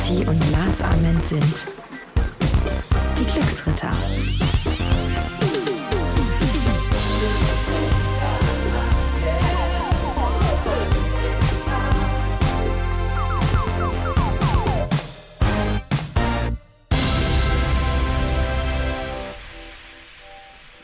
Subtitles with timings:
[0.00, 1.66] Kati und Lars Ament sind
[3.18, 3.92] die Glücksritter.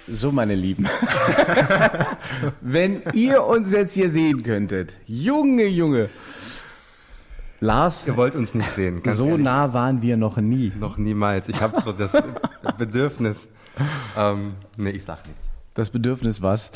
[0.08, 0.86] So, meine Lieben.
[2.60, 6.10] Wenn ihr uns jetzt hier sehen könntet, Junge, Junge.
[7.66, 9.02] Lars, Ihr wollt uns nicht sehen.
[9.04, 9.42] So ehrlich.
[9.44, 10.72] nah waren wir noch nie.
[10.78, 11.48] Noch niemals.
[11.48, 12.12] Ich habe so das
[12.78, 13.48] Bedürfnis.
[14.16, 15.42] Ähm, nee, ich sag nichts.
[15.74, 16.70] Das Bedürfnis was?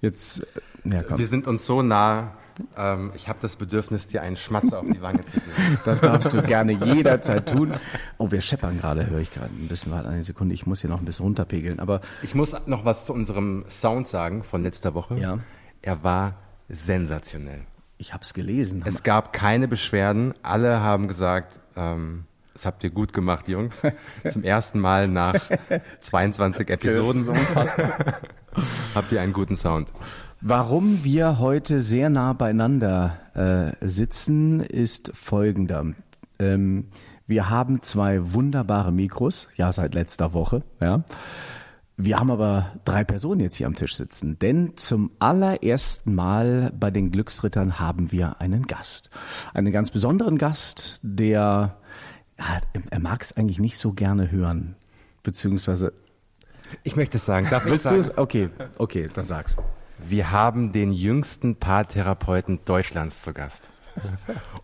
[0.00, 0.44] Jetzt,
[0.84, 2.32] ja komm, Wir sind uns so nah.
[2.76, 5.78] Ähm, ich habe das Bedürfnis, dir einen Schmatzer auf die Wange zu geben.
[5.84, 7.74] das darfst du gerne jederzeit tun.
[8.18, 9.92] Oh, wir scheppern gerade, höre ich gerade ein bisschen.
[9.92, 11.78] Warte eine Sekunde, ich muss hier noch ein bisschen runterpegeln.
[11.78, 15.18] Aber Ich muss noch was zu unserem Sound sagen von letzter Woche.
[15.18, 15.38] Ja.
[15.82, 16.34] Er war
[16.68, 17.62] sensationell.
[18.02, 18.82] Ich habe es gelesen.
[18.84, 20.34] Es gab keine Beschwerden.
[20.42, 23.80] Alle haben gesagt, ähm, das habt ihr gut gemacht, Jungs.
[24.28, 25.40] Zum ersten Mal nach
[26.00, 27.28] 22 Episoden
[28.94, 29.88] habt ihr einen guten Sound.
[30.40, 35.86] Warum wir heute sehr nah beieinander äh, sitzen, ist folgender.
[36.40, 36.88] Ähm,
[37.28, 41.04] wir haben zwei wunderbare Mikros, ja seit letzter Woche, ja.
[41.96, 46.90] Wir haben aber drei Personen jetzt hier am Tisch sitzen, denn zum allerersten Mal bei
[46.90, 49.10] den Glücksrittern haben wir einen Gast.
[49.52, 51.76] Einen ganz besonderen Gast, der,
[52.90, 54.74] er mag es eigentlich nicht so gerne hören,
[55.22, 55.92] beziehungsweise,
[56.82, 57.48] Ich möchte es sagen.
[57.50, 58.16] Darf ich willst du es?
[58.16, 59.56] Okay, okay, dann sag's.
[59.98, 63.62] Wir haben den jüngsten Paartherapeuten Deutschlands zu Gast.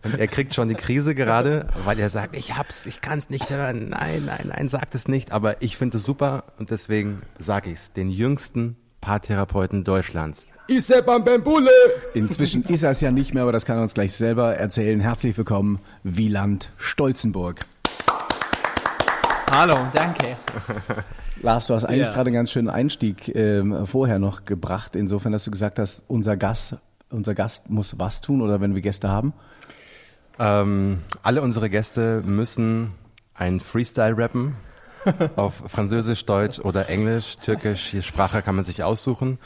[0.03, 3.49] Und er kriegt schon die Krise gerade, weil er sagt, ich hab's, ich kann's nicht
[3.49, 3.89] hören.
[3.89, 5.31] Nein, nein, nein, sagt es nicht.
[5.31, 7.91] Aber ich finde es super und deswegen sage ich's.
[7.93, 10.45] Den jüngsten Paartherapeuten Deutschlands.
[10.67, 11.71] Isepan Bembule!
[12.13, 14.99] Inzwischen ist er es ja nicht mehr, aber das kann er uns gleich selber erzählen.
[14.99, 17.61] Herzlich willkommen, Wieland Stolzenburg.
[19.51, 20.37] Hallo, danke.
[21.41, 22.13] Lars, du hast eigentlich Ja.
[22.13, 26.37] gerade einen ganz schönen Einstieg ähm, vorher noch gebracht, insofern, dass du gesagt hast, unser
[26.37, 26.75] Gast,
[27.09, 29.33] unser Gast muss was tun oder wenn wir Gäste haben.
[30.39, 32.91] Ähm, alle unsere Gäste müssen
[33.33, 34.55] ein Freestyle rappen.
[35.35, 39.39] auf Französisch, Deutsch oder Englisch, Türkisch, die Sprache kann man sich aussuchen.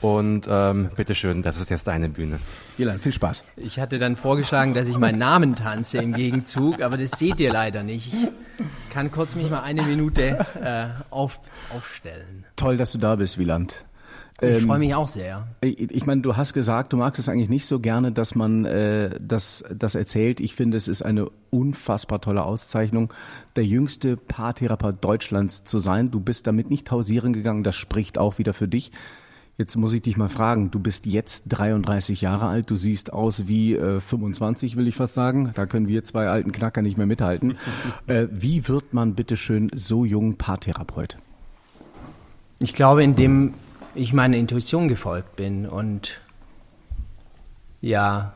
[0.00, 2.38] Und ähm, bitteschön, das ist jetzt deine Bühne.
[2.78, 3.44] Wieland, viel Spaß.
[3.56, 7.52] Ich hatte dann vorgeschlagen, dass ich meinen Namen tanze im Gegenzug, aber das seht ihr
[7.52, 8.14] leider nicht.
[8.14, 11.40] Ich kann kurz mich mal eine Minute äh, auf,
[11.76, 12.46] aufstellen.
[12.56, 13.84] Toll, dass du da bist, Wieland.
[14.40, 15.46] Ich Ähm, freue mich auch sehr.
[15.60, 18.64] Ich, ich meine, du hast gesagt, du magst es eigentlich nicht so gerne, dass man
[18.64, 20.40] äh, das, das erzählt.
[20.40, 23.12] Ich finde, es ist eine unfassbar tolle Auszeichnung,
[23.56, 26.10] der jüngste Paartherapeut Deutschlands zu sein.
[26.10, 28.92] Du bist damit nicht hausieren gegangen, das spricht auch wieder für dich.
[29.58, 33.46] Jetzt muss ich dich mal fragen, du bist jetzt 33 Jahre alt, du siehst aus
[33.46, 35.50] wie äh, 25, will ich fast sagen.
[35.54, 37.58] Da können wir zwei alten Knacker nicht mehr mithalten.
[38.06, 41.18] äh, wie wird man bitteschön so jung Paartherapeut?
[42.58, 43.52] Ich glaube, indem
[43.94, 46.20] ich meiner Intuition gefolgt bin und
[47.80, 48.34] ja,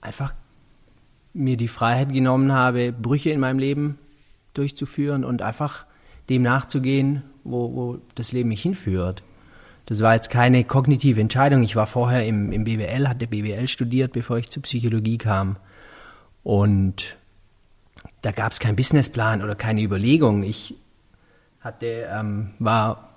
[0.00, 0.34] einfach
[1.32, 3.98] mir die Freiheit genommen habe, Brüche in meinem Leben
[4.54, 5.86] durchzuführen und einfach
[6.28, 9.22] dem nachzugehen, wo, wo das Leben mich hinführt.
[9.86, 11.62] Das war jetzt keine kognitive Entscheidung.
[11.62, 15.56] Ich war vorher im, im BWL, hatte BWL studiert, bevor ich zur Psychologie kam.
[16.42, 17.16] Und
[18.20, 20.42] da gab es keinen Businessplan oder keine Überlegung.
[20.42, 20.74] Ich
[21.60, 23.07] hatte, ähm, war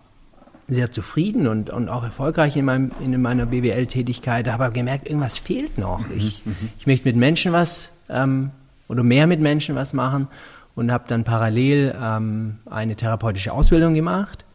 [0.72, 5.38] sehr zufrieden und, und auch erfolgreich in, meinem, in meiner BWL-Tätigkeit, habe aber gemerkt, irgendwas
[5.38, 6.10] fehlt noch.
[6.16, 6.44] Ich,
[6.78, 8.52] ich möchte mit Menschen was ähm,
[8.88, 10.30] oder mehr mit Menschen was machen
[10.76, 14.46] und habe dann parallel ähm, eine therapeutische Ausbildung gemacht.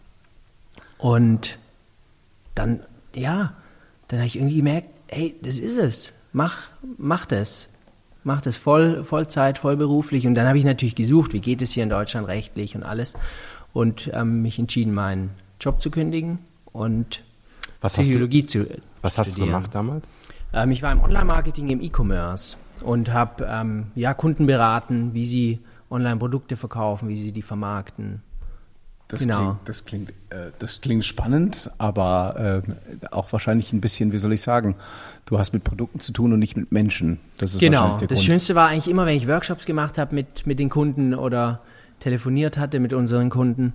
[0.97, 1.59] Und
[2.55, 2.81] dann,
[3.15, 3.53] ja,
[4.09, 6.15] dann habe ich irgendwie gemerkt, hey, das ist es.
[6.33, 6.63] Mach,
[6.97, 7.71] mach das.
[8.25, 10.27] Mach das voll, Vollzeit, vollberuflich.
[10.27, 13.13] Und dann habe ich natürlich gesucht, wie geht es hier in Deutschland rechtlich und alles.
[13.75, 15.31] Und ähm, mich entschieden, meinen
[15.61, 16.39] Job zu kündigen
[16.73, 17.23] und
[17.81, 18.67] Was hast du, Psychologie zu
[19.03, 19.55] was hast du studieren.
[19.57, 20.07] gemacht damals?
[20.53, 25.61] Ähm, ich war im Online-Marketing, im E-Commerce und habe ähm, ja, Kunden beraten, wie sie
[25.91, 28.23] Online-Produkte verkaufen, wie sie die vermarkten.
[29.09, 29.37] Das Genau.
[29.55, 34.33] klingt, das klingt, äh, das klingt spannend, aber äh, auch wahrscheinlich ein bisschen, wie soll
[34.33, 34.75] ich sagen,
[35.27, 37.21] du hast mit Produkten zu tun und nicht mit Menschen.
[37.39, 37.79] Das ist Genau.
[37.79, 38.25] wahrscheinlich der Das.
[38.25, 41.61] Schönste war eigentlich immer, wenn ich Workshops gemacht habe mit, mit den Kunden oder
[42.01, 43.75] telefoniert hatte mit unseren Kunden.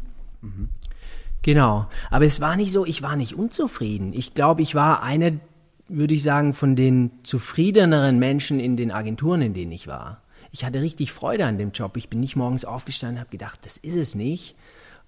[1.42, 1.88] Genau.
[2.10, 4.14] Aber es war nicht so, ich war nicht unzufrieden.
[4.14, 5.40] Ich glaube, ich war eine,
[5.88, 10.22] würde ich sagen, von den zufriedeneren Menschen in den Agenturen, in denen ich war.
[10.52, 11.98] Ich hatte richtig Freude an dem Job.
[11.98, 14.56] Ich bin nicht morgens aufgestanden und habe gedacht, das ist es nicht.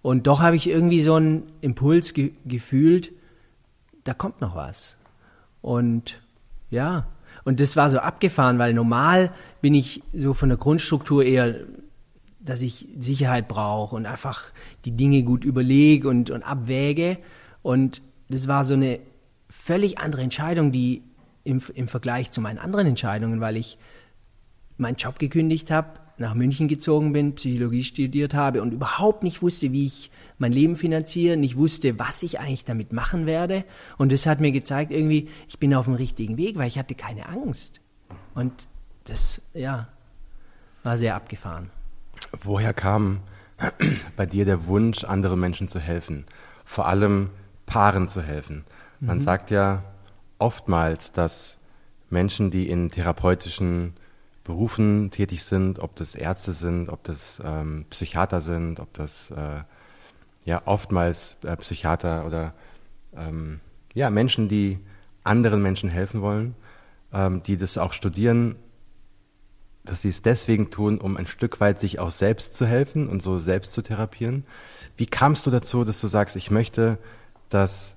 [0.02, 3.12] Und doch habe ich irgendwie so einen Impuls ge gefühlt,
[4.04, 4.98] da kommt noch was.
[5.62, 6.22] Und
[6.72, 7.06] ja,
[7.46, 9.32] Und das war so abgefahren, weil normal
[9.62, 11.56] bin ich so von der Grundstruktur eher,
[12.44, 14.52] dass ich Sicherheit brauche und einfach
[14.86, 17.18] die Dinge gut überlege und, und abwäge.
[17.62, 19.00] Und das war so eine
[19.50, 21.04] völlig andere Entscheidung, die
[21.44, 23.78] im, im Vergleich zu meinen anderen Entscheidungen, weil ich
[24.78, 29.72] meinen Job gekündigt habe, nach München gezogen bin, Psychologie studiert habe und überhaupt nicht wusste,
[29.72, 33.66] wie ich mein Leben finanziere, nicht wusste, was ich eigentlich damit machen werde.
[33.98, 36.96] Und das hat mir gezeigt, irgendwie, ich bin auf dem richtigen Weg, weil ich hatte
[36.96, 37.82] keine Angst.
[38.36, 38.68] Und
[39.06, 39.88] das, ja,
[40.84, 41.72] war sehr abgefahren.
[42.42, 43.20] Woher kam
[44.16, 46.26] bei dir der Wunsch, anderen Menschen zu helfen?
[46.66, 47.30] Vor allem
[47.66, 48.66] Paaren zu helfen.
[49.00, 49.24] Man mhm.
[49.24, 49.84] sagt ja
[50.40, 51.58] oftmals, dass
[52.10, 53.94] Menschen, die in therapeutischen
[54.44, 59.64] Berufen tätig sind, ob das Ärzte sind, ob das ähm, Psychiater sind, ob das äh,
[60.46, 62.54] ja oftmals äh, Psychiater oder
[63.16, 63.62] ähm,
[63.94, 64.80] ja Menschen, die
[65.24, 66.56] anderen Menschen helfen wollen,
[67.14, 68.56] ähm, die das auch studieren,
[69.84, 73.22] dass sie es deswegen tun, um ein Stück weit sich auch selbst zu helfen und
[73.22, 74.46] so selbst zu therapieren.
[74.96, 77.00] Wie kamst du dazu, dass du sagst, ich möchte,
[77.50, 77.96] dass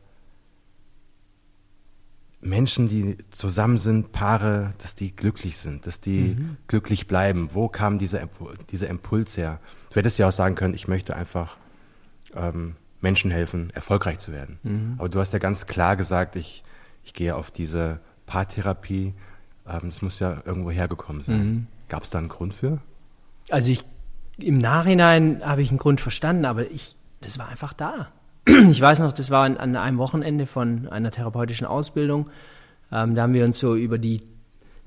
[2.40, 6.56] Menschen, die zusammen sind, Paare, dass die glücklich sind, dass die mhm.
[6.68, 7.50] glücklich bleiben.
[7.52, 8.28] Wo kam dieser,
[8.70, 9.60] dieser Impuls her?
[9.90, 11.56] Du hättest ja auch sagen können, ich möchte einfach
[12.34, 14.58] ähm, Menschen helfen, erfolgreich zu werden.
[14.62, 14.94] Mhm.
[14.98, 16.62] Aber du hast ja ganz klar gesagt, ich,
[17.04, 19.14] ich gehe auf diese Paartherapie.
[19.66, 21.38] Ähm, das muss ja irgendwo hergekommen sein.
[21.38, 21.66] Mhm.
[21.88, 22.80] Gab es da einen Grund für?
[23.50, 23.84] Also ich,
[24.38, 28.08] im Nachhinein habe ich einen Grund verstanden, aber ich, das war einfach da
[28.70, 32.30] ich weiß noch, das war an, an einem Wochenende von einer therapeutischen Ausbildung.
[32.92, 34.20] Ähm, da haben wir uns so über die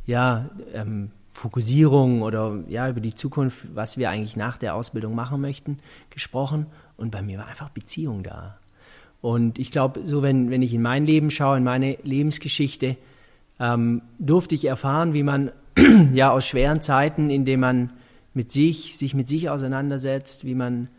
[0.05, 5.41] ja, ähm, Fokussierung oder ja, über die Zukunft, was wir eigentlich nach der Ausbildung machen
[5.41, 5.79] möchten,
[6.09, 6.67] gesprochen.
[6.95, 8.57] Und bei mir war einfach Beziehung da.
[9.21, 12.95] Und ich glaube, so wenn, wenn ich in mein Leben schaue, in meine Lebensgeschichte,
[13.59, 15.51] ähm, durfte ich erfahren, wie man
[16.13, 17.93] ja aus schweren Zeiten, in denen man
[18.33, 20.89] mit sich, sich mit sich auseinandersetzt, wie man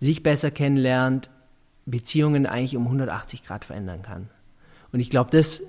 [0.00, 1.30] sich besser kennenlernt,
[1.86, 4.28] Beziehungen eigentlich um 180 Grad verändern kann.
[4.92, 5.62] Und ich glaube, das,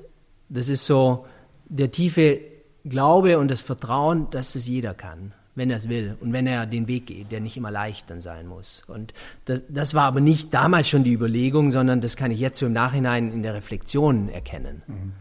[0.49, 1.25] das ist so
[1.69, 2.39] der tiefe
[2.85, 6.65] Glaube und das Vertrauen, dass das jeder kann, wenn er es will und wenn er
[6.65, 8.83] den Weg geht, der nicht immer leicht dann sein muss.
[8.87, 9.13] Und
[9.45, 12.65] das, das war aber nicht damals schon die Überlegung, sondern das kann ich jetzt so
[12.65, 14.83] im Nachhinein in der Reflexion erkennen.
[14.87, 15.11] Mhm.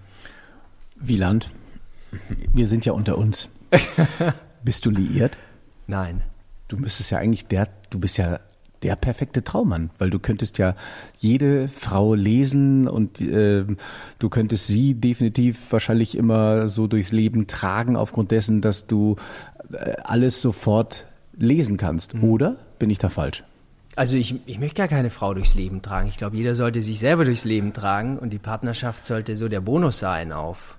[2.52, 3.48] Wir sind ja unter uns.
[4.64, 5.38] Bist du liiert?
[5.86, 6.22] Nein.
[6.68, 8.40] Du müsstest ja eigentlich der, du bist ja
[8.82, 10.74] der perfekte Traummann, weil du könntest ja
[11.18, 13.64] jede Frau lesen und äh,
[14.18, 19.16] du könntest sie definitiv wahrscheinlich immer so durchs Leben tragen, aufgrund dessen, dass du
[19.72, 22.14] äh, alles sofort lesen kannst.
[22.14, 22.24] Mhm.
[22.24, 23.44] Oder bin ich da falsch?
[23.96, 26.08] Also ich, ich möchte gar keine Frau durchs Leben tragen.
[26.08, 29.62] Ich glaube, jeder sollte sich selber durchs Leben tragen und die Partnerschaft sollte so der
[29.62, 30.76] Bonus sein auf,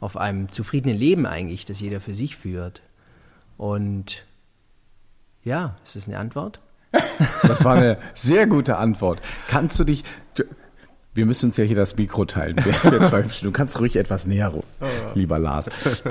[0.00, 2.82] auf einem zufriedenen Leben eigentlich, das jeder für sich führt.
[3.56, 4.24] Und
[5.44, 6.60] ja, ist das eine Antwort?
[7.42, 9.20] Das war eine sehr gute Antwort.
[9.48, 10.04] Kannst du dich.
[11.12, 12.56] Wir müssen uns ja hier das Mikro teilen.
[13.42, 14.62] Du kannst ruhig etwas näher, oh.
[15.14, 15.68] lieber Lars.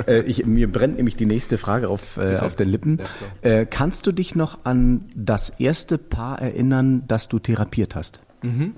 [0.07, 2.99] Äh, ich, mir brennt nämlich die nächste Frage auf, äh, auf den Lippen.
[3.41, 8.19] Äh, kannst du dich noch an das erste Paar erinnern, das du therapiert hast?
[8.41, 8.75] Mhm.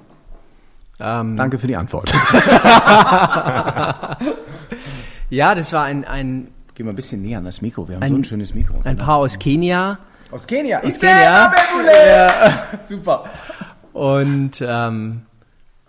[1.00, 1.36] Ähm.
[1.36, 2.14] Danke für die Antwort.
[5.32, 6.50] ja, das war ein, ein.
[6.76, 7.88] Geh mal ein bisschen näher an das Mikro.
[7.88, 8.80] Wir haben ein, so ein schönes Mikro.
[8.84, 9.98] Ein Paar aus Kenia
[10.32, 10.82] aus Kenia.
[10.82, 11.54] Aus Kenia.
[12.08, 12.70] Ja.
[12.86, 13.26] Super.
[13.94, 15.24] Und ähm,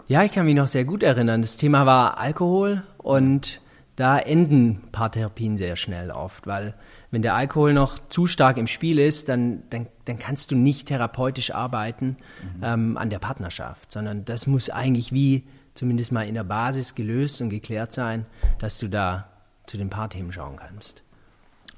[0.09, 1.43] ja, ich kann mich noch sehr gut erinnern.
[1.43, 3.61] Das Thema war Alkohol und
[3.97, 6.75] da enden Paartherapien sehr schnell oft, weil
[7.11, 10.89] wenn der Alkohol noch zu stark im Spiel ist, dann, dann, dann kannst du nicht
[10.89, 12.17] therapeutisch arbeiten
[12.57, 12.65] mhm.
[12.65, 15.45] ähm, an der Partnerschaft, sondern das muss eigentlich wie
[15.75, 18.27] zumindest mal in der Basis gelöst und geklärt sein,
[18.59, 19.29] dass du da
[19.73, 21.03] zu den Paarthemen schauen kannst.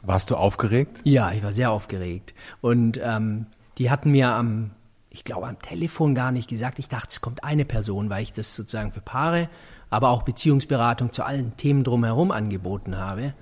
[0.03, 0.99] Warst du aufgeregt?
[1.05, 2.35] Ja, ich war sehr aufgeregt.
[2.61, 3.47] Und ähm,
[3.79, 4.73] die hatten mir am,
[5.11, 6.81] ich glaube, am Telefon gar nicht gesagt.
[6.81, 9.49] Ich dachte, es kommt eine Person, weil ich das sozusagen für Paare,
[9.91, 13.33] aber auch Beziehungsberatung zu allen Themen drumherum angeboten habe.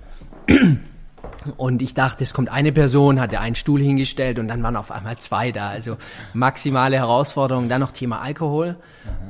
[1.57, 4.75] Und ich dachte, es kommt eine Person, hat der einen Stuhl hingestellt und dann waren
[4.75, 5.69] auf einmal zwei da.
[5.69, 5.97] Also
[6.35, 7.69] maximale Herausforderung.
[7.69, 8.75] Dann noch Thema Alkohol.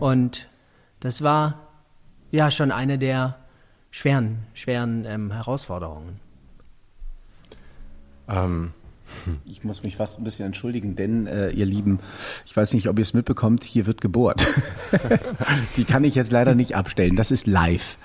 [0.02, 0.50] Und
[1.00, 1.70] das war
[2.30, 3.38] ja schon eine der
[3.94, 6.20] schweren, schweren ähm, Herausforderungen.
[8.28, 8.74] Ähm.
[9.46, 12.00] Ich muss mich fast ein bisschen entschuldigen, denn äh, ihr Lieben,
[12.46, 14.48] ich weiß nicht, ob ihr es mitbekommt, hier wird gebohrt.
[15.78, 17.16] Die kann ich jetzt leider nicht abstellen.
[17.16, 17.98] Das ist live.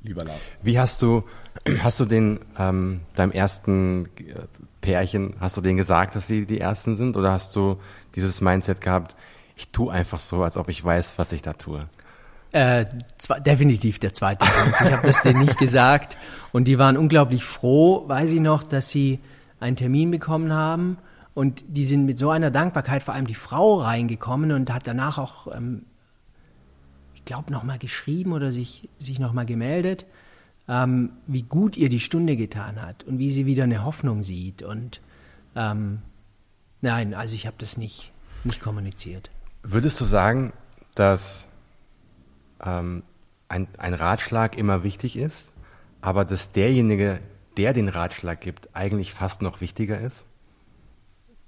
[0.00, 0.40] Lieber Lars.
[0.62, 1.24] Wie hast du,
[1.82, 4.46] hast du den ähm, deinem ersten äh,
[4.80, 7.78] Pärchen, hast du denen gesagt, dass sie die ersten sind, oder hast du
[8.14, 9.16] dieses Mindset gehabt,
[9.56, 11.88] ich tue einfach so, als ob ich weiß, was ich da tue?
[12.52, 12.86] Äh,
[13.18, 14.80] zwar, definitiv der zweite Punkt.
[14.80, 16.16] Ich habe das denen nicht gesagt.
[16.52, 19.20] Und die waren unglaublich froh, weiß ich noch, dass sie
[19.60, 20.98] einen Termin bekommen haben.
[21.34, 25.18] Und die sind mit so einer Dankbarkeit, vor allem die Frau, reingekommen und hat danach
[25.18, 25.84] auch, ähm,
[27.14, 30.06] ich glaube, nochmal geschrieben oder sich, sich nochmal gemeldet,
[30.68, 34.62] ähm, wie gut ihr die Stunde getan hat und wie sie wieder eine Hoffnung sieht.
[34.62, 35.00] Und
[35.54, 36.00] ähm,
[36.80, 38.12] nein, also ich habe das nicht,
[38.44, 39.30] nicht kommuniziert.
[39.62, 40.52] Würdest du sagen,
[40.94, 41.47] dass
[42.64, 43.02] ähm,
[43.48, 45.50] ein, ein Ratschlag immer wichtig ist,
[46.00, 47.20] aber dass derjenige,
[47.56, 50.24] der den Ratschlag gibt, eigentlich fast noch wichtiger ist?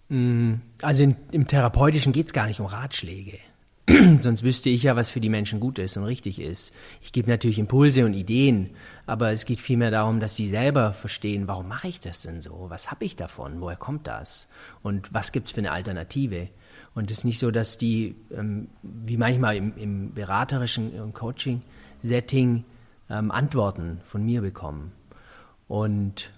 [0.08, 3.38] Mm, also in, im Therapeutischen geht es gar nicht um Ratschläge.
[4.18, 6.74] Sonst wüsste ich ja, was für die Menschen gut ist und richtig ist.
[7.00, 8.70] Ich gebe natürlich Impulse und Ideen,
[9.06, 12.66] aber es geht vielmehr darum, dass sie selber verstehen, warum mache ich das denn so?
[12.68, 13.60] Was habe ich davon?
[13.60, 14.48] Woher kommt das?
[14.82, 16.48] Und was gibt es für eine Alternative?
[16.94, 22.64] Und es ist nicht so, dass die, ähm, wie manchmal im, im beraterischen und Coaching-Setting,
[23.08, 24.92] ähm, Antworten von mir bekommen.
[25.68, 26.30] Und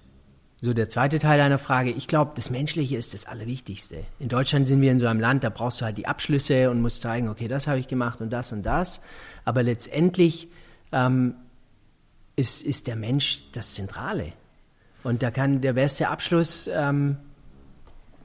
[0.60, 4.04] so der zweite Teil deiner Frage, ich glaube, das Menschliche ist das Allerwichtigste.
[4.20, 6.80] In Deutschland sind wir in so einem Land, da brauchst du halt die Abschlüsse und
[6.80, 9.02] musst zeigen, okay, das habe ich gemacht und das und das.
[9.44, 10.48] Aber letztendlich
[10.92, 11.34] ähm,
[12.36, 14.32] ist, ist der Mensch das Zentrale.
[15.02, 17.16] Und da kann der beste Abschluss, ähm,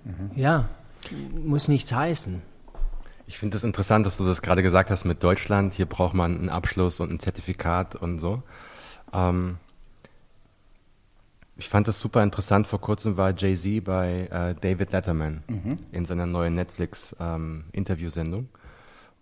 [0.04, 0.32] mhm.
[0.36, 0.70] ja,
[1.12, 2.42] muss nichts heißen.
[3.28, 5.74] Ich finde es das interessant, dass du das gerade gesagt hast mit Deutschland.
[5.74, 8.42] Hier braucht man einen Abschluss und ein Zertifikat und so.
[9.14, 9.58] Ähm,
[11.58, 12.68] ich fand das super interessant.
[12.68, 15.80] Vor kurzem war Jay-Z bei äh, David Letterman mhm.
[15.92, 18.42] in seiner neuen Netflix-Interviewsendung.
[18.42, 18.50] Ähm,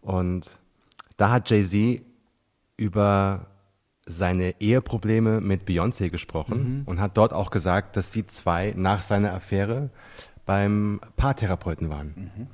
[0.02, 0.52] und
[1.18, 2.04] da hat Jay-Z
[2.78, 3.48] über
[4.06, 6.84] seine Eheprobleme mit Beyoncé gesprochen mhm.
[6.86, 9.90] und hat dort auch gesagt, dass sie zwei nach seiner Affäre
[10.46, 12.32] beim Paartherapeuten waren.
[12.36, 12.48] Mhm.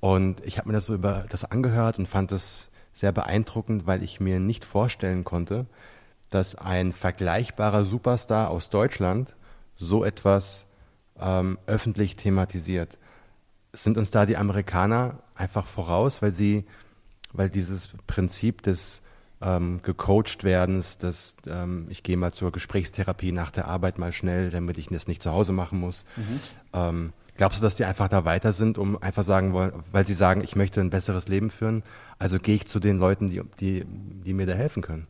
[0.00, 4.02] Und ich habe mir das so über das angehört und fand das sehr beeindruckend, weil
[4.02, 5.66] ich mir nicht vorstellen konnte,
[6.30, 9.34] dass ein vergleichbarer Superstar aus Deutschland
[9.76, 10.66] so etwas
[11.18, 12.98] ähm, öffentlich thematisiert.
[13.72, 16.64] Sind uns da die Amerikaner einfach voraus, weil sie,
[17.32, 19.02] weil dieses Prinzip des
[19.44, 24.50] ähm, gecoacht werdens, dass ähm, ich gehe mal zur Gesprächstherapie nach der Arbeit mal schnell,
[24.50, 26.04] damit ich das nicht zu Hause machen muss.
[26.16, 26.40] Mhm.
[26.72, 30.14] Ähm, glaubst du, dass die einfach da weiter sind, um einfach sagen wollen, weil sie
[30.14, 31.82] sagen, ich möchte ein besseres Leben führen,
[32.18, 35.06] also gehe ich zu den Leuten, die, die, die mir da helfen können?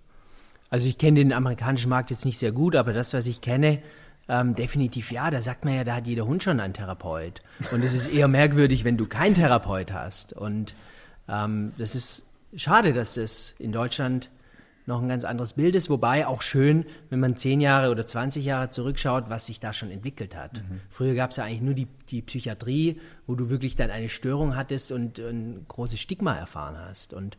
[0.69, 3.81] Also ich kenne den amerikanischen Markt jetzt nicht sehr gut, aber das, was ich kenne,
[4.29, 5.31] ähm, definitiv ja.
[5.31, 7.43] Da sagt man ja, da hat jeder Hund schon einen Therapeut.
[7.71, 10.33] Und es ist eher merkwürdig, wenn du keinen Therapeut hast.
[10.33, 10.75] Und
[11.29, 14.31] ähm, das ist schade, dass das in Deutschland
[14.87, 18.45] noch ein ganz anderes Bild ist, wobei auch schön, wenn man zehn Jahre oder 20
[18.45, 20.59] Jahre zurückschaut, was sich da schon entwickelt hat.
[20.59, 20.81] Mhm.
[20.91, 24.57] Früher gab es ja eigentlich nur die, die Psychiatrie, wo du wirklich dann eine Störung
[24.57, 27.15] hattest und ein großes Stigma erfahren hast.
[27.15, 27.39] Und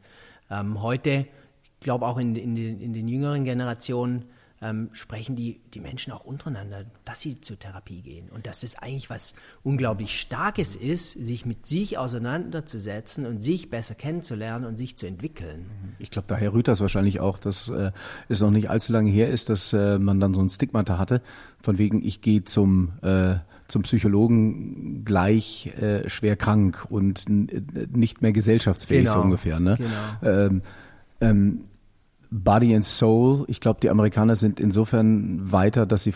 [0.49, 1.27] ähm, heute,
[1.73, 4.25] ich glaube auch in, in, den, in den jüngeren Generationen,
[4.65, 8.29] ähm, sprechen die, die Menschen auch untereinander, dass sie zur Therapie gehen.
[8.29, 13.95] Und dass das eigentlich was unglaublich Starkes ist, sich mit sich auseinanderzusetzen und sich besser
[13.95, 15.69] kennenzulernen und sich zu entwickeln.
[15.99, 17.91] Ich glaube, daher rührt das wahrscheinlich auch, dass äh,
[18.27, 21.21] es noch nicht allzu lange her ist, dass äh, man dann so ein Stigmata hatte,
[21.61, 23.35] von wegen, ich gehe zum äh,
[23.67, 29.13] zum Psychologen gleich äh, schwer krank und nicht mehr gesellschaftsfähig genau.
[29.15, 29.59] so ungefähr.
[29.59, 29.77] Ne?
[29.77, 30.31] Genau.
[30.31, 30.61] Ähm,
[31.19, 31.61] ähm,
[32.43, 36.13] Body and Soul, ich glaube, die Amerikaner sind insofern weiter, dass sie,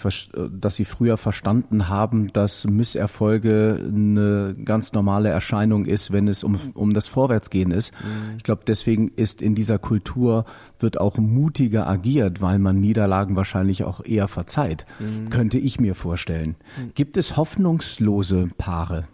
[0.51, 6.59] dass sie früher verstanden haben, dass Misserfolge eine ganz normale Erscheinung ist, wenn es um,
[6.73, 7.93] um das Vorwärtsgehen ist.
[7.93, 8.35] Mhm.
[8.35, 10.43] Ich glaube, deswegen ist in dieser Kultur
[10.79, 14.85] wird auch mutiger agiert, weil man Niederlagen wahrscheinlich auch eher verzeiht.
[14.99, 15.29] Mhm.
[15.29, 16.55] Könnte ich mir vorstellen.
[16.77, 16.91] Mhm.
[16.95, 19.07] Gibt es hoffnungslose Paare?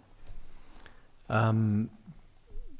[1.28, 1.88] Ähm,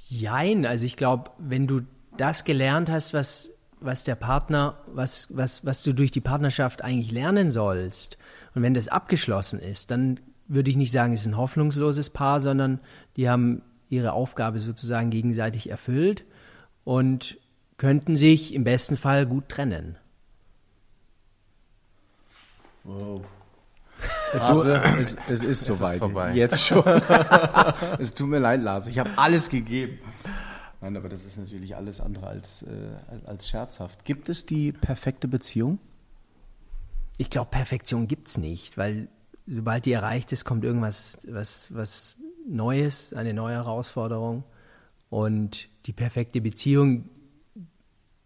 [0.08, 1.82] jein, also ich glaube, wenn du
[2.16, 7.10] das gelernt hast, was was der Partner, was, was, was du durch die Partnerschaft eigentlich
[7.10, 8.18] lernen sollst.
[8.54, 12.40] Und wenn das abgeschlossen ist, dann würde ich nicht sagen, es ist ein hoffnungsloses Paar,
[12.40, 12.80] sondern
[13.16, 16.24] die haben ihre Aufgabe sozusagen gegenseitig erfüllt
[16.84, 17.38] und
[17.78, 19.98] könnten sich im besten Fall gut trennen.
[22.84, 23.22] Wow.
[24.40, 26.34] Also, es, es ist soweit.
[26.34, 26.84] Jetzt schon.
[27.98, 28.86] es tut mir leid, Lars.
[28.86, 29.98] Ich habe alles gegeben.
[30.80, 34.04] Nein, aber das ist natürlich alles andere als, äh, als scherzhaft.
[34.04, 35.78] Gibt es die perfekte Beziehung?
[37.18, 39.08] Ich glaube, Perfektion gibt es nicht, weil
[39.46, 44.44] sobald die erreicht ist, kommt irgendwas was, was Neues, eine neue Herausforderung.
[45.08, 47.08] Und die perfekte Beziehung,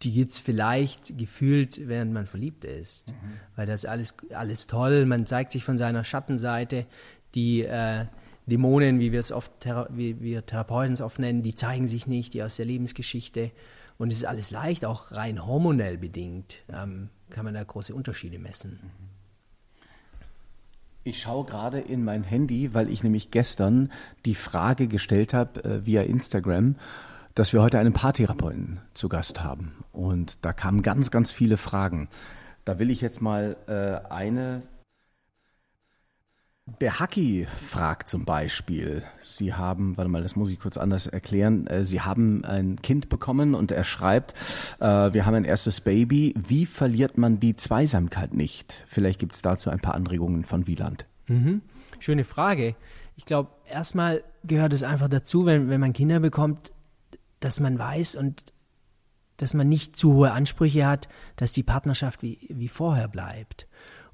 [0.02, 3.08] die gibt es vielleicht gefühlt, während man verliebt ist.
[3.08, 3.14] Mhm.
[3.54, 6.86] Weil das alles, alles toll, man zeigt sich von seiner Schattenseite,
[7.34, 8.06] die, äh,
[8.50, 9.50] Dämonen, wie wir es oft,
[9.90, 13.50] wie wir Therapeuten es oft nennen, die zeigen sich nicht, die aus der Lebensgeschichte.
[13.96, 18.38] Und es ist alles leicht, auch rein hormonell bedingt, ähm, kann man da große Unterschiede
[18.38, 18.78] messen.
[21.02, 23.90] Ich schaue gerade in mein Handy, weil ich nämlich gestern
[24.26, 26.76] die Frage gestellt habe äh, via Instagram,
[27.34, 29.84] dass wir heute einen Paartherapeuten zu Gast haben.
[29.92, 32.08] Und da kamen ganz, ganz viele Fragen.
[32.64, 34.62] Da will ich jetzt mal äh, eine
[36.80, 41.66] der Haki fragt zum Beispiel, Sie haben, warte mal, das muss ich kurz anders erklären,
[41.66, 44.34] äh, Sie haben ein Kind bekommen und er schreibt,
[44.78, 48.84] äh, wir haben ein erstes Baby, wie verliert man die Zweisamkeit nicht?
[48.86, 51.06] Vielleicht gibt es dazu ein paar Anregungen von Wieland.
[51.26, 51.62] Mhm.
[51.98, 52.74] Schöne Frage.
[53.16, 56.72] Ich glaube, erstmal gehört es einfach dazu, wenn, wenn man Kinder bekommt,
[57.40, 58.52] dass man weiß und
[59.36, 63.66] dass man nicht zu hohe Ansprüche hat, dass die Partnerschaft wie, wie vorher bleibt.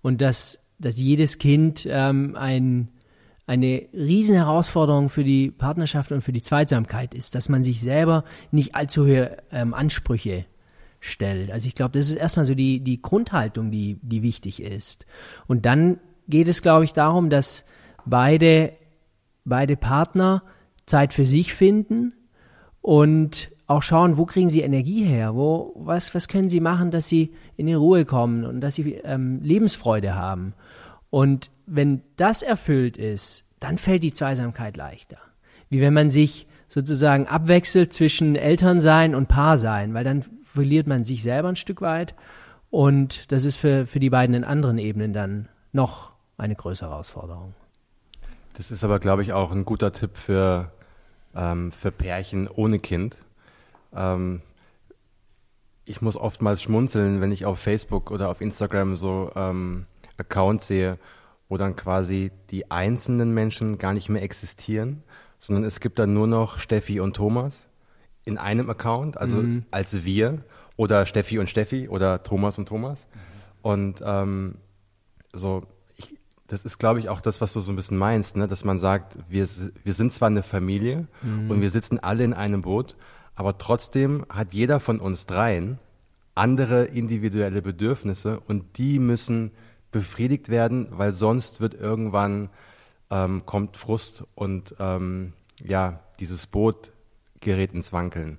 [0.03, 2.89] Und dass dass jedes Kind ähm, ein,
[3.47, 8.75] eine Riesenherausforderung für die Partnerschaft und für die Zweitsamkeit ist, dass man sich selber nicht
[8.75, 10.45] allzu hohe ähm, Ansprüche
[11.01, 11.51] stellt.
[11.51, 15.07] Also ich glaube, das ist erstmal so die, die Grundhaltung, die, die wichtig ist.
[15.47, 17.65] Und dann geht es, glaube ich, darum, dass
[18.05, 18.73] beide,
[19.45, 20.43] beide Partner
[20.87, 22.13] Zeit für sich finden
[22.81, 27.09] und auch schauen, wo kriegen sie Energie her, wo, was, was können sie machen, dass
[27.09, 30.55] sie in die Ruhe kommen und dass sie ähm, Lebensfreude haben.
[31.11, 35.19] Und wenn das erfüllt ist, dann fällt die Zweisamkeit leichter.
[35.69, 41.23] Wie wenn man sich sozusagen abwechselt zwischen Elternsein und Paarsein, weil dann verliert man sich
[41.23, 42.15] selber ein Stück weit
[42.71, 47.55] und das ist für, für die beiden in anderen Ebenen dann noch eine größere Herausforderung.
[48.55, 50.73] Das ist aber, glaube ich, auch ein guter Tipp für,
[51.35, 53.17] ähm, für Pärchen ohne Kind.
[53.95, 54.41] Ähm,
[55.85, 59.87] ich muss oftmals schmunzeln, wenn ich auf Facebook oder auf Instagram so ähm,
[60.19, 60.99] Accounts sehe,
[61.49, 65.03] wo dann quasi die einzelnen Menschen gar nicht mehr existieren,
[65.39, 67.69] sondern es gibt dann nur noch Steffi und Thomas
[68.25, 69.65] in einem Account, also mhm.
[69.71, 70.43] als wir
[70.77, 73.07] oder Steffi und Steffi oder Thomas und Thomas.
[73.07, 73.21] Mhm.
[73.63, 74.55] Und ähm,
[75.33, 75.65] so,
[75.97, 76.15] ich,
[76.47, 78.49] das ist, glaube ich, auch das, was du so ein bisschen meinst, ne?
[78.49, 79.49] dass man sagt, wir,
[79.85, 81.51] wir sind zwar eine Familie mhm.
[81.51, 82.97] und wir sitzen alle in einem Boot,
[83.35, 85.79] aber trotzdem hat jeder von uns dreien
[86.37, 89.53] andere individuelle Bedürfnisse und die müssen
[89.97, 92.51] befriedigt werden, weil sonst wird irgendwann
[93.11, 95.33] ähm, kommt Frust und ähm,
[95.65, 96.93] ja, dieses Boot
[97.41, 98.39] gerät ins Wankeln.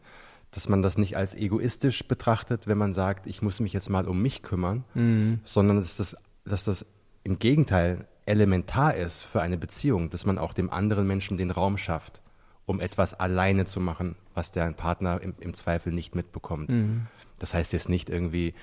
[0.51, 4.07] Dass man das nicht als egoistisch betrachtet, wenn man sagt, ich muss mich jetzt mal
[4.07, 5.39] um mich kümmern, mhm.
[5.43, 6.15] sondern dass das,
[6.45, 6.85] dass das
[7.23, 11.77] im Gegenteil elementar ist für eine Beziehung, dass man auch dem anderen Menschen den Raum
[11.77, 12.21] schafft
[12.67, 16.69] um etwas alleine zu machen, was der Partner im, im Zweifel nicht mitbekommt.
[16.69, 17.07] Mhm.
[17.39, 18.53] Das heißt jetzt nicht irgendwie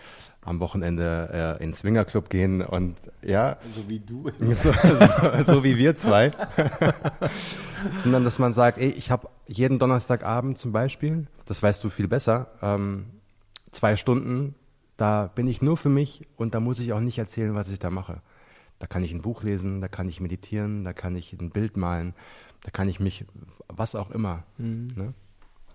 [0.45, 3.57] am Wochenende äh, in den Swingerclub gehen und ja.
[3.69, 4.31] So wie du.
[4.55, 4.73] So,
[5.43, 6.31] so, so wie wir zwei.
[8.03, 12.09] Sondern dass man sagt, ey, ich habe jeden Donnerstagabend zum Beispiel, das weißt du viel
[12.09, 13.07] besser, ähm,
[13.73, 14.55] zwei Stunden,
[14.97, 17.79] da bin ich nur für mich und da muss ich auch nicht erzählen, was ich
[17.79, 18.21] da mache.
[18.79, 21.77] Da kann ich ein Buch lesen, da kann ich meditieren, da kann ich ein Bild
[21.77, 22.15] malen,
[22.63, 23.25] da kann ich mich,
[23.69, 24.45] was auch immer.
[24.59, 24.89] Mhm.
[24.95, 25.15] Ne?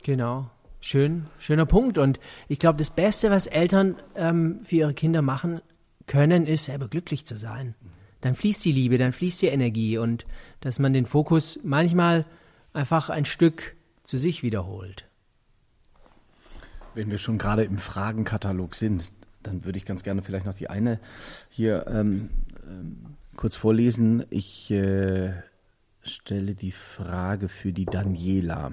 [0.03, 0.49] Genau.
[0.81, 1.97] Schön, schöner Punkt.
[1.97, 5.61] Und ich glaube, das Beste, was Eltern ähm, für ihre Kinder machen
[6.07, 7.75] können, ist selber glücklich zu sein.
[8.21, 10.25] Dann fließt die Liebe, dann fließt die Energie und
[10.61, 12.25] dass man den Fokus manchmal
[12.73, 15.05] einfach ein Stück zu sich wiederholt.
[16.95, 19.11] Wenn wir schon gerade im Fragenkatalog sind,
[19.43, 20.99] dann würde ich ganz gerne vielleicht noch die eine
[21.49, 22.29] hier ähm,
[22.67, 24.25] ähm, kurz vorlesen.
[24.29, 25.31] Ich äh,
[26.01, 28.71] stelle die Frage für die Daniela.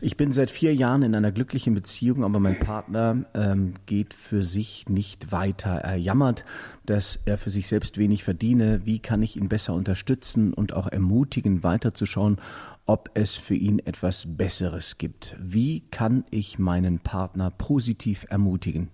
[0.00, 4.42] Ich bin seit vier Jahren in einer glücklichen Beziehung, aber mein Partner ähm, geht für
[4.42, 5.70] sich nicht weiter.
[5.70, 6.44] Er jammert,
[6.84, 8.86] dass er für sich selbst wenig verdiene.
[8.86, 12.38] Wie kann ich ihn besser unterstützen und auch ermutigen, weiterzuschauen,
[12.86, 15.36] ob es für ihn etwas Besseres gibt?
[15.40, 18.90] Wie kann ich meinen Partner positiv ermutigen?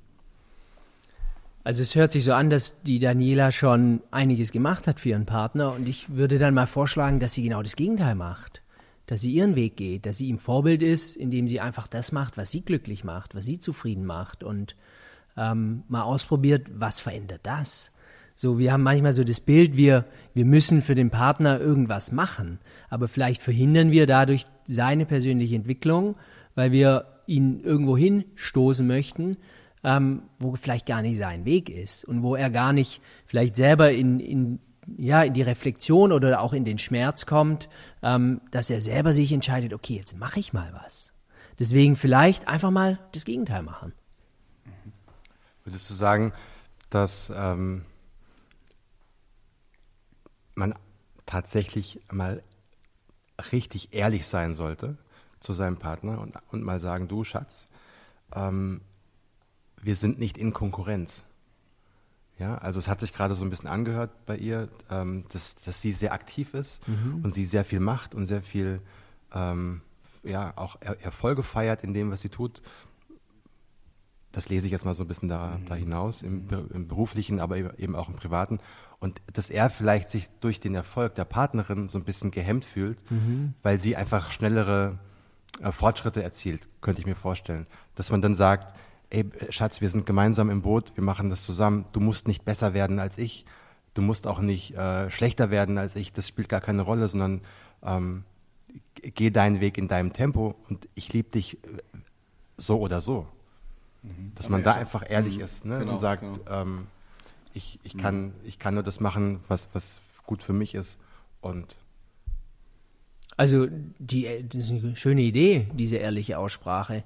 [1.64, 5.26] Also es hört sich so an, dass die Daniela schon einiges gemacht hat für ihren
[5.26, 8.62] Partner und ich würde dann mal vorschlagen, dass sie genau das Gegenteil macht.
[9.06, 12.36] Dass sie ihren Weg geht, dass sie ihm Vorbild ist, indem sie einfach das macht,
[12.36, 14.74] was sie glücklich macht, was sie zufrieden macht und
[15.36, 17.92] ähm, mal ausprobiert, was verändert das?
[18.34, 22.58] So, wir haben manchmal so das Bild, wir, wir müssen für den Partner irgendwas machen,
[22.88, 26.16] aber vielleicht verhindern wir dadurch seine persönliche Entwicklung,
[26.54, 29.36] weil wir ihn irgendwo hinstoßen möchten,
[29.84, 33.90] ähm, wo vielleicht gar nicht sein Weg ist und wo er gar nicht vielleicht selber
[33.90, 34.60] in, in,
[34.96, 37.68] ja, in die Reflexion oder auch in den Schmerz kommt,
[38.02, 41.12] ähm, dass er selber sich entscheidet, okay, jetzt mache ich mal was.
[41.58, 43.92] Deswegen vielleicht einfach mal das Gegenteil machen.
[45.64, 46.32] Würdest du sagen,
[46.90, 47.84] dass ähm,
[50.54, 50.74] man
[51.26, 52.42] tatsächlich mal
[53.52, 54.96] richtig ehrlich sein sollte
[55.40, 57.68] zu seinem Partner und, und mal sagen, du Schatz,
[58.34, 58.80] ähm,
[59.82, 61.24] wir sind nicht in Konkurrenz.
[62.38, 65.82] Ja, also es hat sich gerade so ein bisschen angehört bei ihr, ähm, dass, dass
[65.82, 67.20] sie sehr aktiv ist mhm.
[67.22, 68.80] und sie sehr viel macht und sehr viel
[69.34, 69.82] ähm,
[70.22, 72.62] ja, auch er Erfolge feiert in dem, was sie tut.
[74.30, 75.66] Das lese ich jetzt mal so ein bisschen da, mhm.
[75.66, 78.60] da hinaus, im, im, beruflichen, aber eben auch im privaten.
[78.98, 82.98] Und dass er vielleicht sich durch den Erfolg der Partnerin so ein bisschen gehemmt fühlt,
[83.10, 83.54] mhm.
[83.62, 84.98] weil sie einfach schnellere
[85.60, 87.66] äh, Fortschritte erzielt, könnte ich mir vorstellen.
[87.94, 88.74] Dass man dann sagt,
[89.12, 92.72] ey Schatz, wir sind gemeinsam im Boot, wir machen das zusammen, du musst nicht besser
[92.72, 93.44] werden als ich,
[93.94, 97.42] du musst auch nicht äh, schlechter werden als ich, das spielt gar keine Rolle, sondern
[97.82, 98.24] ähm,
[99.02, 101.68] geh deinen Weg in deinem Tempo und ich liebe dich äh,
[102.56, 103.26] so oder so.
[104.02, 104.32] Mhm.
[104.34, 105.44] Dass man da einfach ehrlich mhm.
[105.44, 105.78] ist ne?
[105.78, 106.38] Genau, und sagt, genau.
[106.48, 106.86] ähm,
[107.52, 108.32] ich, ich, kann, mhm.
[108.44, 110.98] ich kann nur das machen, was, was gut für mich ist.
[111.42, 111.76] Und
[113.36, 113.66] also
[113.98, 117.04] die, das ist eine schöne Idee, diese ehrliche Aussprache.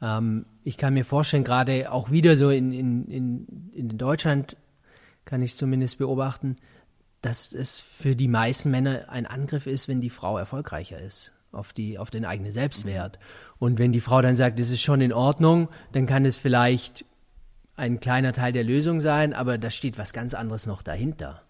[0.00, 4.56] Ähm, ich kann mir vorstellen, gerade auch wieder so in, in, in, in Deutschland
[5.24, 6.56] kann ich es zumindest beobachten,
[7.22, 11.72] dass es für die meisten Männer ein Angriff ist, wenn die Frau erfolgreicher ist auf,
[11.72, 13.18] die, auf den eigenen Selbstwert.
[13.58, 17.04] Und wenn die Frau dann sagt, das ist schon in Ordnung, dann kann es vielleicht
[17.76, 21.42] ein kleiner Teil der Lösung sein, aber da steht was ganz anderes noch dahinter.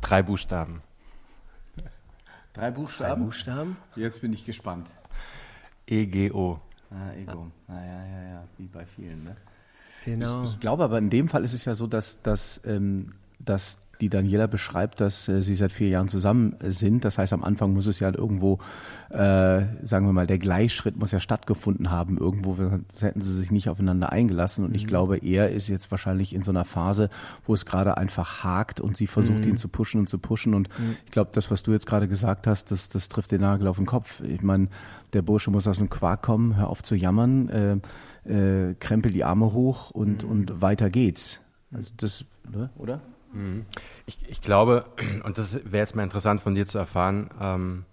[0.00, 0.82] Drei Buchstaben.
[2.52, 3.20] Drei Buchstaben?
[3.20, 3.76] Drei Buchstaben?
[3.96, 4.88] Jetzt bin ich gespannt.
[5.86, 6.60] EGO.
[6.90, 7.50] Ah, Ego.
[7.68, 9.36] Ah, ja, ja, ja, wie bei vielen, ne?
[10.04, 10.44] Genau.
[10.44, 13.78] Ich, ich, glaube aber in dem Fall ist es ja so, dass, dass, ähm, dass
[14.00, 17.04] die Daniela beschreibt, dass äh, sie seit vier Jahren zusammen sind.
[17.04, 18.58] Das heißt, am Anfang muss es ja irgendwo,
[19.10, 22.18] äh, sagen wir mal, der Gleichschritt muss ja stattgefunden haben.
[22.18, 22.56] Irgendwo
[23.00, 24.64] hätten sie sich nicht aufeinander eingelassen.
[24.64, 24.76] Und mhm.
[24.76, 27.10] ich glaube, er ist jetzt wahrscheinlich in so einer Phase,
[27.46, 29.50] wo es gerade einfach hakt und sie versucht, mhm.
[29.50, 30.54] ihn zu pushen und zu pushen.
[30.54, 30.96] Und mhm.
[31.04, 33.76] ich glaube, das, was du jetzt gerade gesagt hast, das, das trifft den Nagel auf
[33.76, 34.20] den Kopf.
[34.20, 34.68] Ich meine,
[35.12, 39.24] der Bursche muss aus dem Quark kommen, hör auf zu jammern, äh, äh, krempel die
[39.24, 40.30] Arme hoch und, mhm.
[40.30, 41.40] und weiter geht's.
[41.72, 43.00] Also das, ne, oder?
[43.36, 43.66] Mhm.
[44.06, 44.86] Ich, ich, glaube,
[45.24, 47.84] und das wäre jetzt mal interessant von dir zu erfahren, ähm,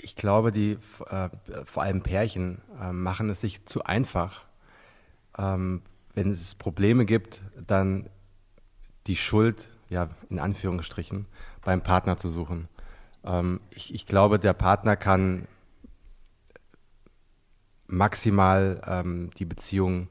[0.00, 0.78] ich glaube, die
[1.10, 1.28] äh,
[1.64, 4.44] vor allem Pärchen äh, machen es sich zu einfach.
[5.36, 5.82] Ähm,
[6.14, 8.08] wenn es Probleme gibt, dann
[9.08, 11.26] die Schuld, ja, in Anführungsstrichen,
[11.64, 12.68] beim Partner zu suchen.
[13.24, 15.48] Ähm, ich, ich, glaube, der Partner kann
[17.88, 20.08] maximal ähm, die Beziehung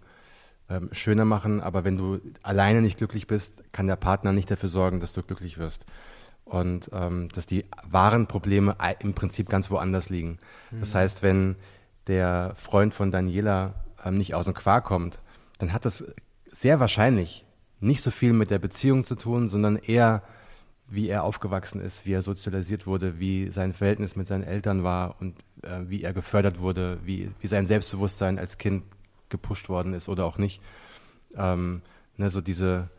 [0.69, 4.69] ähm, schöner machen, aber wenn du alleine nicht glücklich bist, kann der Partner nicht dafür
[4.69, 5.85] sorgen, dass du glücklich wirst.
[6.45, 10.39] Und ähm, dass die wahren Probleme im Prinzip ganz woanders liegen.
[10.71, 10.79] Mhm.
[10.79, 11.55] Das heißt, wenn
[12.07, 15.19] der Freund von Daniela ähm, nicht aus dem Quark kommt,
[15.57, 16.05] dann hat das
[16.51, 17.45] sehr wahrscheinlich
[17.79, 20.23] nicht so viel mit der Beziehung zu tun, sondern eher,
[20.87, 25.15] wie er aufgewachsen ist, wie er sozialisiert wurde, wie sein Verhältnis mit seinen Eltern war
[25.19, 28.83] und äh, wie er gefördert wurde, wie, wie sein Selbstbewusstsein als Kind
[29.29, 30.61] gepusht worden ist oder auch nicht.
[31.35, 31.81] Ähm,
[32.17, 32.89] ne, so diese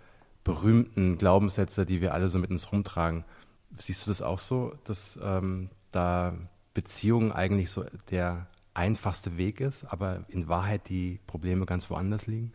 [0.45, 3.25] berühmten Glaubenssätze, die wir alle so mit uns rumtragen.
[3.77, 6.35] Siehst du das auch so, dass ähm, da
[6.73, 12.53] Beziehung eigentlich so der einfachste Weg ist, aber in Wahrheit die Probleme ganz woanders liegen?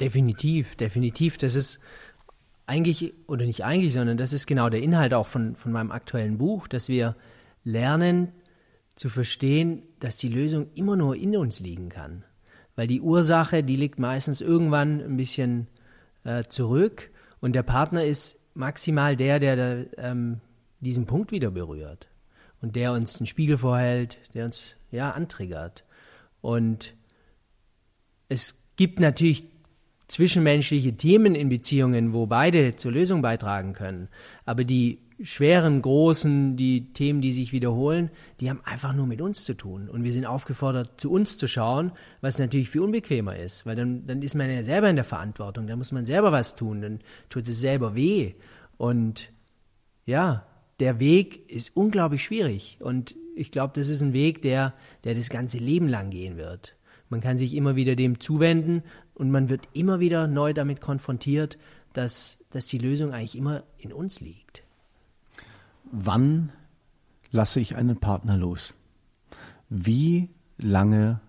[0.00, 1.38] Definitiv, definitiv.
[1.38, 1.80] Das ist
[2.66, 6.38] eigentlich, oder nicht eigentlich, sondern das ist genau der Inhalt auch von, von meinem aktuellen
[6.38, 7.16] Buch, dass wir
[7.64, 8.32] lernen
[8.94, 12.24] zu verstehen, dass die Lösung immer nur in uns liegen kann
[12.76, 15.66] weil die Ursache, die liegt meistens irgendwann ein bisschen
[16.24, 17.10] äh, zurück.
[17.40, 20.40] Und der Partner ist maximal der, der da, ähm,
[20.80, 22.08] diesen Punkt wieder berührt.
[22.60, 25.84] Und der uns einen Spiegel vorhält, der uns ja antriggert.
[26.40, 26.94] Und
[28.28, 29.44] es gibt natürlich
[30.08, 34.08] zwischenmenschliche Themen in Beziehungen, wo beide zur Lösung beitragen können,
[34.44, 39.44] aber die schweren, großen, die Themen, die sich wiederholen, die haben einfach nur mit uns
[39.44, 39.88] zu tun.
[39.88, 44.06] Und wir sind aufgefordert, zu uns zu schauen, was natürlich viel unbequemer ist, weil dann,
[44.06, 47.00] dann ist man ja selber in der Verantwortung, dann muss man selber was tun, dann
[47.28, 48.34] tut es selber weh.
[48.76, 49.32] Und
[50.06, 50.46] ja,
[50.80, 52.78] der Weg ist unglaublich schwierig.
[52.80, 56.76] Und ich glaube, das ist ein Weg, der, der das ganze Leben lang gehen wird.
[57.08, 58.82] Man kann sich immer wieder dem zuwenden
[59.14, 61.58] und man wird immer wieder neu damit konfrontiert,
[61.92, 64.61] dass, dass die Lösung eigentlich immer in uns liegt
[65.92, 66.50] wann
[67.30, 68.74] lasse ich einen Partner los?
[69.68, 71.20] Wie lange,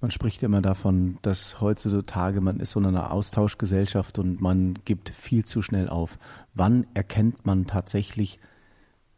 [0.00, 5.08] man spricht immer davon, dass heutzutage man ist so in einer Austauschgesellschaft und man gibt
[5.08, 6.18] viel zu schnell auf.
[6.54, 8.38] Wann erkennt man tatsächlich,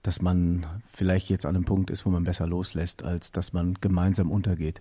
[0.02, 3.74] dass man vielleicht jetzt an einem Punkt ist, wo man besser loslässt, als dass man
[3.80, 4.80] gemeinsam untergeht?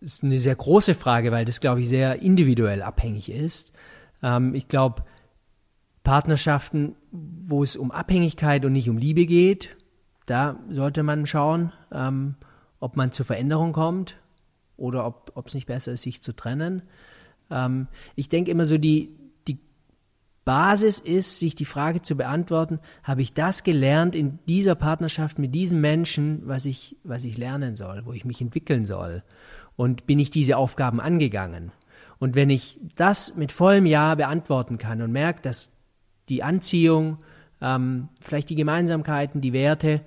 [0.00, 3.72] Das ist eine sehr große Frage, weil das, glaube ich, sehr individuell abhängig ist.
[4.22, 5.02] Ähm, ich glaube,
[6.04, 9.76] Partnerschaften, wo es um Abhängigkeit und nicht um Liebe geht,
[10.26, 12.36] da sollte man schauen, ähm,
[12.78, 14.16] ob man zur Veränderung kommt.
[14.76, 16.82] oder ob es nicht besser ist, sich zu trennen.
[17.48, 17.86] Ähm,
[18.16, 19.10] ich denke immer so, die,
[19.46, 19.60] die
[20.44, 25.54] Basis ist, sich die Frage zu beantworten, habe ich das gelernt in dieser Partnerschaft mit
[25.54, 29.22] diesem Menschen, was ich, was ich lernen soll, wo ich mich entwickeln soll?
[29.76, 31.70] Und bin ich diese Aufgaben angegangen?
[32.18, 35.70] Und wenn ich das mit vollem Ja beantworten kann und merke, dass
[36.28, 37.18] die Anziehung,
[37.60, 40.00] ähm, vielleicht die Gemeinsamkeiten, die Werte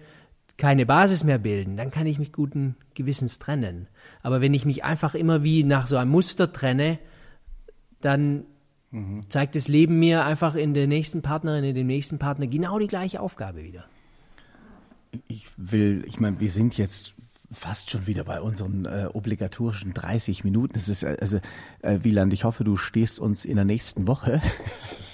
[0.57, 3.87] keine Basis mehr bilden, dann kann ich mich guten Gewissens trennen.
[4.23, 6.97] Aber wenn ich mich einfach immer wie nach so einem Muster trenne,
[8.01, 8.43] dann
[8.91, 9.29] mhm.
[9.29, 12.87] zeigt das Leben mir einfach in der nächsten Partnerin, in dem nächsten Partner genau die
[12.87, 13.85] gleiche Aufgabe wieder.
[15.27, 17.13] Ich will, ich meine, wir sind jetzt
[17.51, 20.75] fast schon wieder bei unseren äh, obligatorischen 30 Minuten.
[20.75, 21.39] Es ist äh, also
[21.81, 24.41] äh, Wieland, ich hoffe, du stehst uns in der nächsten Woche.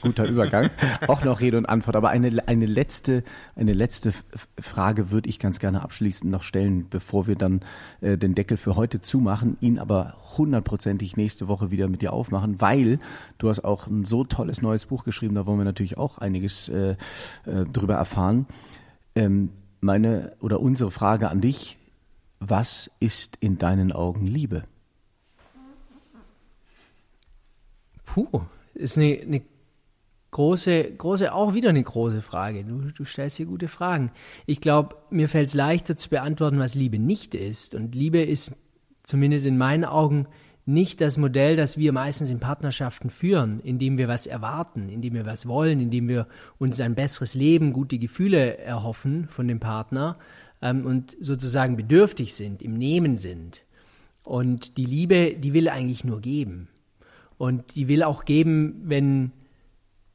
[0.04, 0.70] Guter Übergang.
[1.08, 1.96] Auch noch Rede und Antwort.
[1.96, 3.24] Aber eine eine letzte
[3.56, 4.14] eine letzte
[4.60, 7.62] Frage würde ich ganz gerne abschließend noch stellen, bevor wir dann
[8.02, 12.62] äh, den Deckel für heute zumachen, ihn aber hundertprozentig nächste Woche wieder mit dir aufmachen,
[12.62, 13.00] weil
[13.40, 15.34] du hast auch ein so tolles neues Buch geschrieben.
[15.34, 16.92] Da wollen wir natürlich auch einiges äh,
[17.46, 18.46] äh, drüber erfahren.
[19.16, 19.50] Ähm,
[19.82, 21.78] meine oder unsere Frage an dich
[22.50, 24.64] was ist in deinen Augen Liebe?
[28.06, 28.42] Puh,
[28.74, 29.42] ist eine, eine
[30.34, 32.66] große, große, auch wieder eine große Frage.
[32.66, 34.12] Du, du stellst hier gute Fragen.
[34.46, 37.74] Ich glaube, mir fällt es leichter zu beantworten, was Liebe nicht ist.
[37.74, 38.54] Und Liebe ist
[39.04, 40.28] zumindest in meinen Augen
[40.66, 45.26] nicht das Modell, das wir meistens in Partnerschaften führen, indem wir was erwarten, indem wir
[45.26, 50.18] was wollen, indem wir uns ein besseres Leben, gute Gefühle erhoffen von dem Partner,
[50.62, 53.62] ähm, und sozusagen bedürftig sind, im Nehmen sind.
[54.24, 56.70] Und die Liebe, die will eigentlich nur geben.
[57.38, 59.32] Und die will auch geben, wenn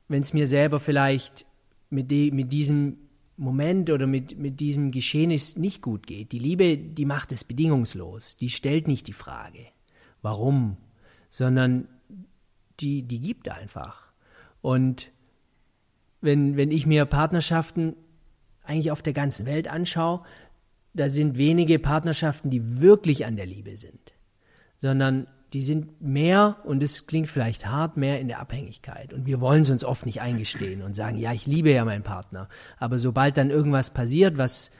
[0.09, 1.45] es mir selber vielleicht
[1.91, 2.99] mit, de, mit diesem
[3.37, 6.33] Moment oder mit, mit diesem Geschehnis nicht gut geht.
[6.33, 8.37] Die Liebe, die macht es bedingungslos.
[8.37, 9.67] Die stellt nicht die Frage,
[10.23, 10.77] warum,
[11.31, 11.89] sondern
[12.81, 14.13] die, die gibt einfach.
[14.61, 15.13] Und
[16.21, 17.95] wenn, wenn ich mir Partnerschaften
[18.65, 20.23] eigentlich auf der ganzen Welt anschaue,
[20.95, 24.13] da sind wenige Partnerschaften, die wirklich an der Liebe sind,
[24.79, 29.13] sondern die sind mehr, und es klingt vielleicht hart, mehr in der Abhängigkeit.
[29.13, 32.03] Und wir wollen es uns oft nicht eingestehen und sagen, ja, ich liebe ja meinen
[32.03, 32.49] Partner.
[32.79, 34.71] Aber sobald dann irgendwas passiert, was,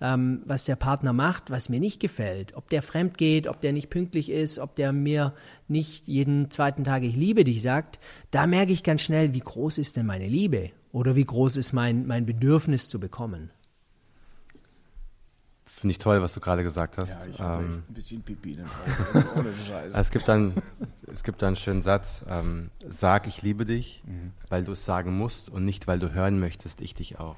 [0.00, 3.72] ähm, was der Partner macht, was mir nicht gefällt, ob der fremd geht, ob der
[3.72, 5.34] nicht pünktlich ist, ob der mir
[5.68, 9.78] nicht jeden zweiten Tag ich liebe dich sagt, da merke ich ganz schnell, wie groß
[9.78, 13.50] ist denn meine Liebe oder wie groß ist mein, mein Bedürfnis zu bekommen.
[15.84, 17.26] Finde ich toll, was du gerade gesagt hast.
[17.26, 19.28] Ja, ich ähm, ein bisschen Pipi in den Augen.
[19.38, 19.94] Ohne Scheiße.
[19.94, 20.54] es, gibt dann,
[21.12, 24.32] es gibt dann einen schönen Satz, ähm, sag, ich liebe dich, mhm.
[24.48, 27.36] weil du es sagen musst und nicht, weil du hören möchtest, ich dich auch.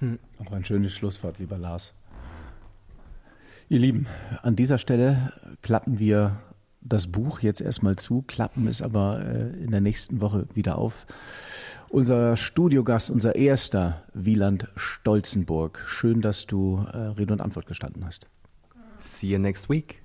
[0.00, 0.18] Hm.
[0.44, 1.94] Auch ein schönes Schlusswort, lieber Lars.
[3.70, 4.08] Ihr Lieben,
[4.42, 6.42] an dieser Stelle klappen wir
[6.82, 11.06] das Buch jetzt erstmal zu, klappen es aber äh, in der nächsten Woche wieder auf.
[11.94, 15.80] Unser Studiogast, unser erster, Wieland Stolzenburg.
[15.86, 18.26] Schön, dass du äh, Rede und Antwort gestanden hast.
[18.98, 20.02] See you next week.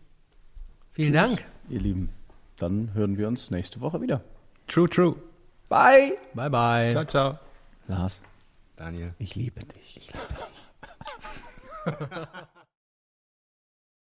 [0.91, 1.45] Vielen Tschüss, Dank.
[1.67, 2.09] Ihr Lieben,
[2.57, 4.21] dann hören wir uns nächste Woche wieder.
[4.67, 5.15] True, true.
[5.67, 6.15] Bye.
[6.35, 6.91] Bye, bye.
[6.91, 7.39] Ciao, ciao.
[7.87, 8.21] Lars.
[8.75, 9.15] Daniel.
[9.17, 9.97] Ich liebe dich.
[9.97, 12.27] Ich liebe dich.